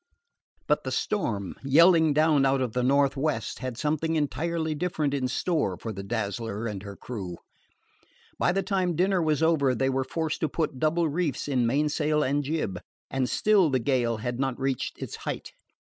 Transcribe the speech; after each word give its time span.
But 0.65 0.83
the 0.83 0.89
storm, 0.91 1.53
yelling 1.63 2.11
down 2.11 2.43
out 2.43 2.59
of 2.59 2.73
the 2.73 2.81
northwest, 2.81 3.59
had 3.59 3.77
something 3.77 4.15
entirely 4.15 4.73
different 4.73 5.13
in 5.13 5.27
store 5.27 5.77
for 5.77 5.93
the 5.93 6.01
Dazzler 6.01 6.65
and 6.65 6.81
her 6.81 6.95
crew. 6.95 7.37
By 8.39 8.51
the 8.51 8.63
time 8.63 8.95
dinner 8.95 9.21
was 9.21 9.43
over 9.43 9.75
they 9.75 9.91
were 9.91 10.03
forced 10.03 10.39
to 10.39 10.49
put 10.49 10.79
double 10.79 11.07
reefs 11.07 11.47
in 11.47 11.67
mainsail 11.67 12.23
and 12.23 12.43
jib, 12.43 12.79
and 13.11 13.29
still 13.29 13.69
the 13.69 13.77
gale 13.77 14.17
had 14.17 14.39
not 14.39 14.59
reached 14.59 14.97
its 14.99 15.17
height. 15.17 15.53